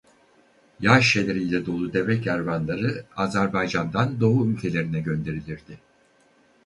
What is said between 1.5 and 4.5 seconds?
dolu deve kervanları Azerbaycan'dan doğu